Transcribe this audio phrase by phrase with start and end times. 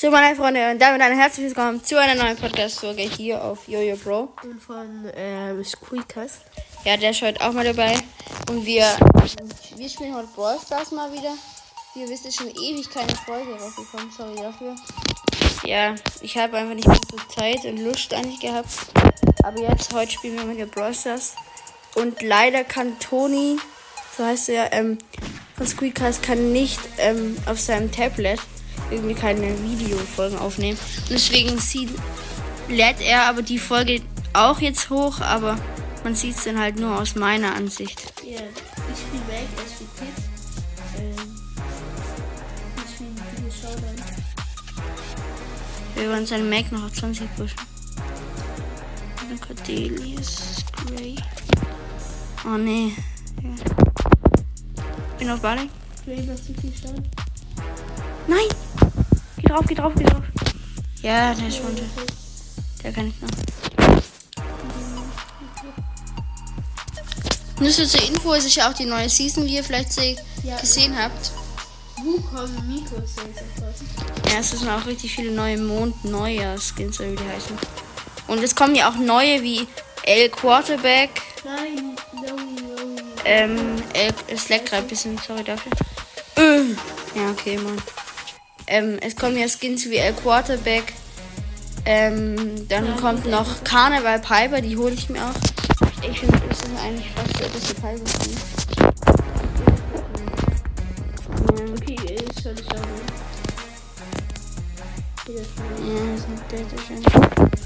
[0.00, 3.96] So, meine Freunde, und damit ein herzliches Willkommen zu einer neuen Podcast-Folge hier auf Jojo
[3.96, 4.32] Bro.
[4.44, 6.38] Und von ähm, Squeakers.
[6.84, 7.98] Ja, der ist heute auch mal dabei.
[8.48, 8.84] Und wir,
[9.74, 11.32] wir spielen heute Brawl Stars mal wieder.
[11.94, 14.08] Wie ihr wisst, ist schon ewig keine Folge rausgekommen.
[14.16, 14.76] Sorry dafür.
[15.64, 18.68] Ja, ich habe einfach nicht mehr so Zeit und Lust eigentlich gehabt.
[19.42, 21.34] Aber jetzt, heute spielen wir mit der Brawl Stars.
[21.96, 23.56] Und leider kann Toni,
[24.16, 24.98] so heißt er, ähm,
[25.56, 28.38] von Squeakers, kann nicht ähm, auf seinem Tablet
[28.90, 30.78] irgendwie keine Videofolgen aufnehmen.
[31.02, 31.90] Und deswegen sieht,
[32.68, 34.00] lädt er aber die Folge
[34.32, 35.58] auch jetzt hoch, aber
[36.04, 38.12] man sieht es dann halt nur aus meiner Ansicht.
[38.24, 40.08] Ja, ich spiele Mac, er spielt Pit.
[40.98, 41.14] Ähm,
[42.76, 43.96] ich spiele Video Showdown.
[45.94, 47.56] Wir wollen seinen Mac noch auf 20 pushen.
[49.48, 51.16] Cordelius Gray.
[52.44, 52.92] Oh nee.
[53.42, 53.50] Ja.
[55.18, 55.68] Bin auf Bali.
[56.04, 57.17] Gray, was zu viel Stand?
[58.28, 58.46] Nein!
[59.38, 60.22] Geh drauf, geh drauf, geh drauf.
[61.02, 61.82] Ja, der ist runter.
[62.84, 63.28] Der kann ich noch.
[67.60, 69.90] Nur so zur Info, es ist ja auch die neue Season, wie ihr vielleicht
[70.44, 70.56] Ja.
[70.60, 71.32] gesehen habt.
[72.68, 74.32] Mikro-Sales etwas.
[74.32, 77.58] Ja, es sind auch richtig viele neue Mond-Neujahr-Skins, oder wie die heißen.
[78.28, 79.66] Und es kommen ja auch neue wie
[80.04, 81.10] El Quarterback.
[81.44, 83.02] Nein, no, no.
[83.24, 85.72] Ähm, El, es leckt gerade ein bisschen, sorry dafür.
[86.36, 86.60] Äh.
[87.18, 87.78] Ja, okay, Mann.
[88.70, 90.92] Ähm, es kommen ja Skins wie El Quarterback.
[91.86, 95.34] Ähm, dann kommt noch Carnival Piper, die hole ich mir auch.
[96.02, 98.04] Ich finde, das ist eigentlich fast der beste Piper.
[101.72, 102.82] Okay, ist Showdown.
[105.26, 105.88] Wieder Showdown.
[105.88, 107.57] Ja, das ist der,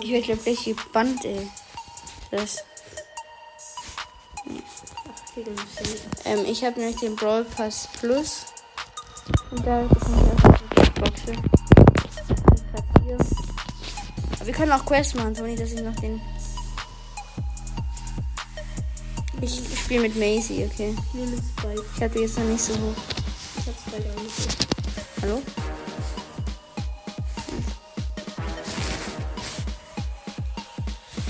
[0.00, 1.48] ich werde gleich Band, ey.
[2.30, 2.64] Das.
[6.24, 8.46] Ähm, ich habe nämlich den Brawl Pass Plus.
[9.50, 11.32] Und da bekommen wir auch Boxe.
[14.34, 16.20] Aber wir können auch Quests machen, Toni, dass ich noch den.
[19.40, 20.96] Ich spiele mit Maisie, okay.
[21.14, 22.94] Ich habe die jetzt noch nicht so hoch.
[23.58, 23.74] Ich hab
[25.34, 25.42] Spike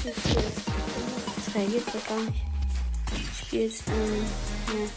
[0.08, 0.36] nicht.
[0.36, 0.42] Hallo?
[1.36, 2.42] Das reagiert doch gar nicht.
[3.14, 4.26] Ich spiele jetzt, ähm,
[4.68, 4.88] ja.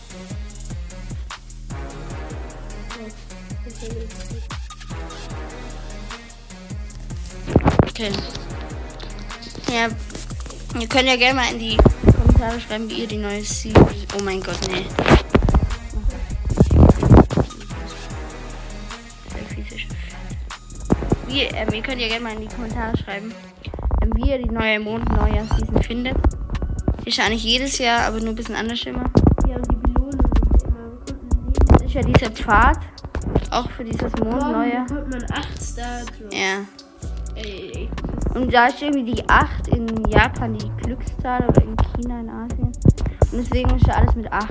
[7.87, 8.11] Okay.
[9.71, 9.87] Ja,
[10.79, 13.85] ihr könnt ja gerne mal in die Kommentare schreiben, wie ihr die neue Season.
[14.17, 14.85] Oh mein Gott, nee.
[21.27, 23.33] Wie, ähm, ihr könnt ja gerne mal in die Kommentare schreiben,
[24.15, 26.17] wie ihr die neue Mond-Neujahr-Season findet.
[27.05, 29.05] Ist ja eigentlich jedes Jahr, aber nur ein bisschen anders immer.
[29.47, 30.19] Ja, und die Belohnung
[30.55, 32.79] ist immer Das ist ja dieser Pfad,
[33.49, 34.85] auch für dieses Mond-Neujahr.
[34.85, 36.35] bekommt man 8 Star Drops.
[36.35, 36.65] Ja.
[37.35, 37.89] Ey.
[38.35, 42.71] Und da ist irgendwie die 8 in Japan die Glückszahl oder in China, in Asien.
[43.31, 44.47] Und deswegen ist ja alles mit 8.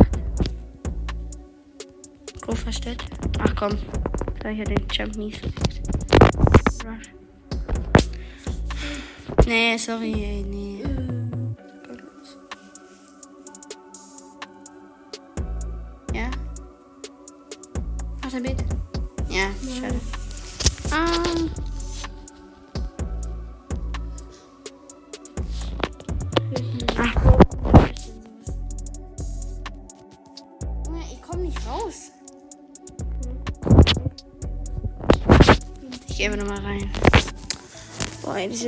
[2.43, 3.05] Grob verstellt.
[3.39, 3.77] Ach komm,
[4.41, 5.83] da ich ja den Jump nie so gekriegt.
[6.85, 7.20] Rush.
[9.47, 10.83] Nee, sorry, ey, nee.
[16.15, 16.31] Ja?
[18.23, 18.65] Mach ein Bild?
[19.29, 19.47] Ja,
[19.81, 20.01] schade.
[20.93, 21.07] Ah.
[31.11, 32.11] Ich komm nicht raus.
[36.09, 36.91] Ich geh einfach nochmal rein.
[38.35, 38.63] Mich.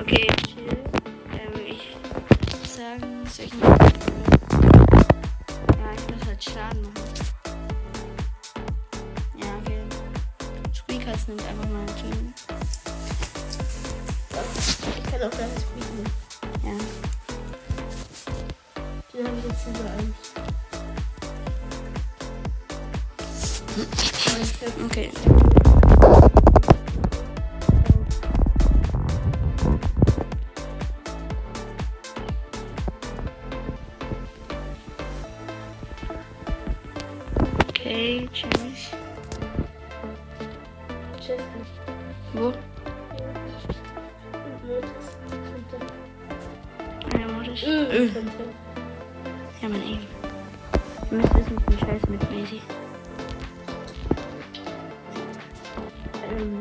[0.00, 0.78] Okay, chill.
[1.32, 1.96] Ähm, ich
[2.60, 3.78] muss sagen, soll ich mal.
[5.76, 7.02] Ja, ich muss Schaden machen.
[9.36, 9.82] Ja, okay.
[10.74, 12.34] Squeakers nimmt einfach mal ein Team.
[14.96, 15.87] Ich kann auch gar nicht
[24.84, 25.10] Okay.
[37.68, 38.90] Okay, tschüss.
[41.20, 41.40] Chef
[42.32, 42.52] Wo?
[47.18, 48.67] und Lotus.
[49.60, 49.98] Ja, mein Aim.
[51.10, 52.62] Ihr müsst wissen, ich bin scheiße mit Maisie.
[56.30, 56.60] Ähm.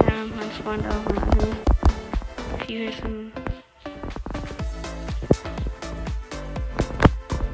[0.00, 1.08] Ja, mein Freund auch.
[1.08, 2.66] Und alle.
[2.66, 3.32] Viel Hilfen.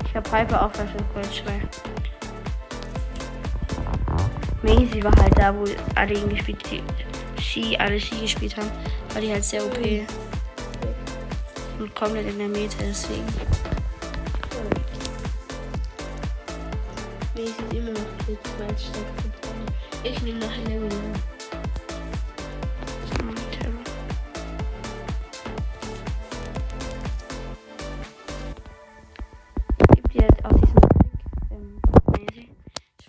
[0.07, 1.61] Ich hab Piper auch versucht, Gold 2.
[4.63, 5.65] Maisie war halt da, wo
[5.97, 6.83] alle ihn gespielt, die
[7.43, 8.71] sie, alle sie gespielt haben,
[9.13, 9.79] war die halt sehr OP.
[11.79, 13.27] Und komplett in der Mitte, deswegen.
[17.35, 18.01] Nee, es ist immer noch
[18.57, 19.75] zweitstärkste Freundin.
[20.05, 21.33] Ich nehme noch eine Maisie.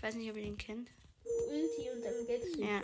[0.04, 0.90] Ich weiß nicht, ob ihr den kennt.
[1.24, 2.82] Ulti und dann geht's Ja.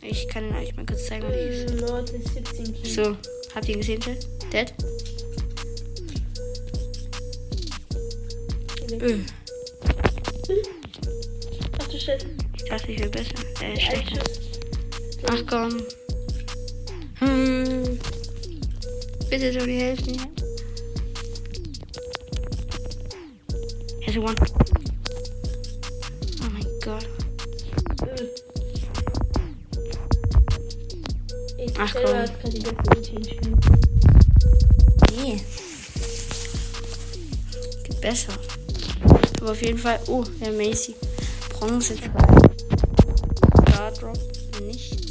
[0.00, 1.70] Ich kann ihn euch mal kurz zeigen, was die ist.
[1.70, 2.94] Ähm, Nord ist 17 Kills.
[2.94, 3.16] So,
[3.54, 4.26] habt ihr ihn gesehen, Chat?
[4.52, 4.74] Dead?
[9.00, 9.18] Öh,
[11.80, 12.26] Ach du Scheiße.
[12.56, 13.34] ich dachte, ich wäre besser.
[13.60, 14.22] Äh, schlechter.
[15.30, 15.82] Ach komm.
[17.20, 17.98] Hm.
[19.30, 20.18] Bitte, Tony, helf mir.
[24.00, 24.36] Here's one.
[31.84, 32.24] Ach, komm.
[35.16, 35.40] Nee.
[37.82, 38.32] Geht besser.
[39.40, 39.98] Aber auf jeden Fall.
[40.06, 40.94] Oh, der Macy.
[41.50, 42.02] Bronze 2.
[43.68, 44.16] Star Drop.
[44.64, 45.08] Nichts.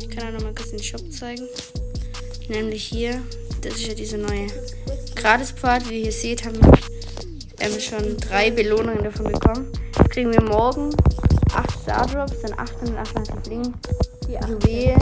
[0.00, 1.46] Ich kann auch noch mal kurz den Shop zeigen.
[2.48, 3.20] Nämlich hier.
[3.60, 4.46] Das ist ja diese neue
[5.16, 5.90] Gratispfad.
[5.90, 6.72] Wie ihr seht, haben wir
[7.60, 9.70] ähm, schon drei Belohnungen davon bekommen.
[10.10, 10.94] Kriegen wir morgen
[11.54, 13.74] 8 Star Drops, dann 888 Bling,
[14.26, 15.00] die Juwelen,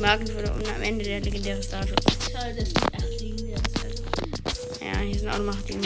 [0.00, 2.00] Magenfüller und am Ende der legendäre Star Drop.
[2.32, 3.48] Schade, dass die 8 liegen.
[3.48, 4.84] Ja, das ist also.
[4.84, 5.78] Ja, hier sind auch noch die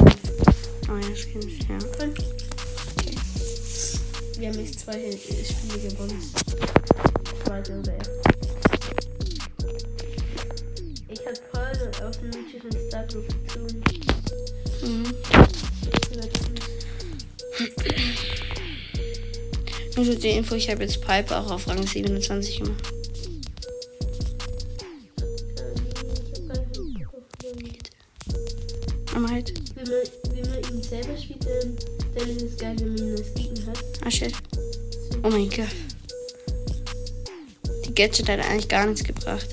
[0.91, 1.79] Oh ja, Skins, ja.
[1.99, 2.19] Fünf.
[4.39, 6.21] Wir haben jetzt zwei äh, Spiele gewonnen.
[7.45, 8.21] Zweite oder erste.
[11.09, 13.85] Ich hab voll auf den mythischen Stargroup gezogen.
[14.83, 15.15] Mhm.
[19.97, 22.85] Nur so die Info, ich habe jetzt Piper auch auf Rang 27 gemacht.
[29.15, 29.53] Aber halt.
[29.75, 30.03] Wenn man,
[30.35, 31.77] wenn man ihn selber spielt, dann,
[32.15, 33.79] dann ist es geil, wenn man ihn als Gegner hat.
[34.05, 34.33] Ah, shit.
[35.23, 35.67] Oh mein Gott.
[37.85, 39.47] Die Gadget hat eigentlich gar nichts gebracht.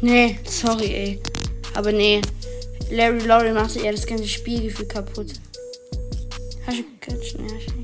[0.00, 1.20] Nee, sorry, ey.
[1.74, 2.22] Aber nee.
[2.90, 5.34] Larry Laurie macht eher das ganze Spielgefühl kaputt.
[6.68, 6.82] Hast du?
[6.82, 7.76] Nee, hast du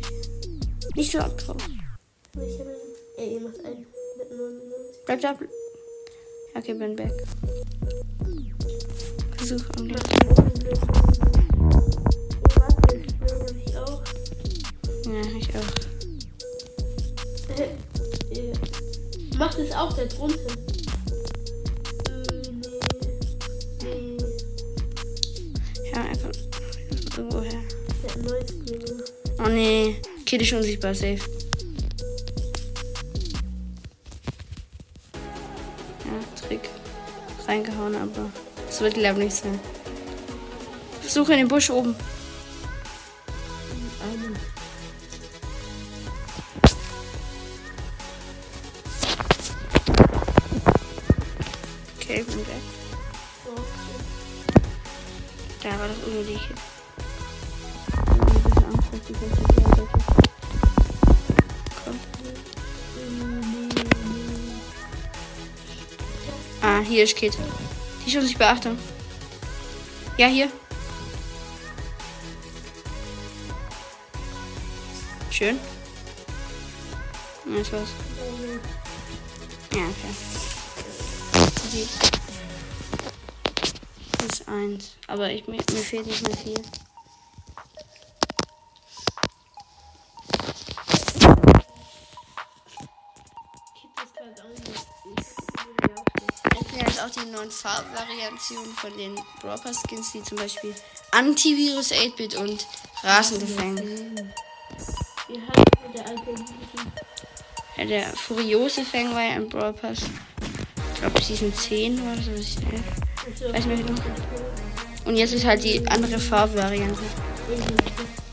[0.95, 1.11] nicht.
[1.11, 1.57] So drauf.
[2.35, 2.67] Ich hab.
[3.17, 3.87] Ey, ihr macht einen.
[4.19, 5.07] Mit 99.
[5.07, 5.31] Bleib da.
[5.33, 5.39] Ja,
[6.57, 7.11] Okay, bin back.
[9.39, 10.13] Versuch Ich das
[13.33, 14.03] hab ich auch.
[15.07, 15.73] Ja, ich auch.
[17.57, 19.39] Ja.
[19.39, 20.39] Macht es auch da drunter.
[22.11, 22.51] Äh,
[23.83, 24.19] nee.
[24.19, 24.19] Nee.
[25.91, 26.33] Ja, einfach.
[27.17, 27.63] Irgendwo her.
[28.03, 28.64] Der hat 90 Millionen.
[29.45, 30.01] Oh nee.
[30.25, 31.19] Kid ist unsichtbar, safe.
[36.05, 36.71] Ja, Trick.
[37.47, 38.31] Reingehauen, aber
[38.71, 39.61] es wird glaube ich nicht sein.
[41.03, 41.95] Versuche in den Busch oben.
[52.01, 52.47] Okay, bin weg.
[55.63, 56.41] Da war das unnötig.
[59.07, 59.44] Ich
[66.75, 67.39] Ah, hier ist Kid.
[68.05, 68.77] Die ist unsichtbar, Achtung.
[70.19, 70.49] Ja, hier.
[75.31, 75.61] Schön.
[77.45, 77.91] Das war's.
[79.73, 80.15] Ja, okay.
[81.73, 81.87] Die
[84.27, 84.97] ist eins.
[85.07, 86.61] Aber ich, mir, mir fehlt nicht mehr viel.
[97.05, 100.75] Auch die neuen Farbvariationen von den Dropper Skins, die zum Beispiel
[101.11, 102.67] Antivirus 8-Bit und.
[103.03, 103.11] Wir
[105.41, 106.35] haben der alte.
[107.77, 109.99] Ja, der Furiose Fang war ja im Brawl Pass.
[110.95, 112.83] Ich glaube Season 10 war das, oder Season 11.
[113.27, 114.01] Also, Weiß nicht genau.
[115.05, 117.03] Und jetzt ist halt die andere Farbvariante.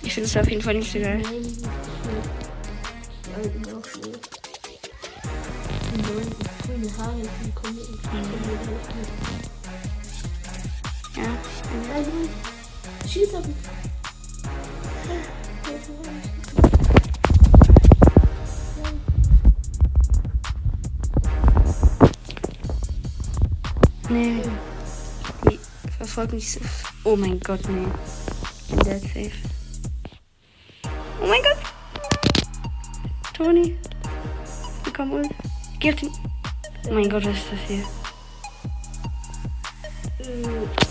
[0.04, 1.22] Ich finde es auf jeden Fall nicht so geil.
[6.82, 7.84] Grüne Haare, die kommen in
[11.16, 11.24] Ja.
[11.24, 12.30] Nein, nein.
[13.08, 13.56] Schieß auf mich.
[24.10, 24.42] Nee.
[25.50, 25.60] Die
[25.98, 26.60] verfolgt mich so.
[27.04, 27.88] Oh mein Gott, nee.
[28.60, 29.32] Ich bin dead safe.
[31.22, 31.58] Oh mein Gott.
[33.34, 33.78] Toni.
[34.96, 35.30] Komm, Ult.
[35.80, 36.31] Geh auf den.
[36.88, 37.84] Oh mein Gott, was ist das hier?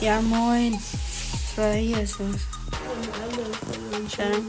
[0.01, 0.73] Ja, moin.
[0.73, 2.41] Das war hier ist was.
[4.15, 4.43] Schade.